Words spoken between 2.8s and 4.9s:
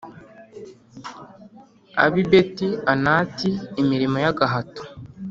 Anati imirimo y agahato